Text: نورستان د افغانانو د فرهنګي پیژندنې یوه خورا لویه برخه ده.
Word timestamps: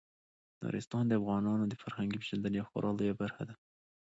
نورستان 0.61 1.03
د 1.07 1.13
افغانانو 1.21 1.63
د 1.67 1.73
فرهنګي 1.81 2.17
پیژندنې 2.21 2.57
یوه 2.57 2.69
خورا 2.71 2.91
لویه 2.97 3.15
برخه 3.21 3.43
ده. 3.49 3.55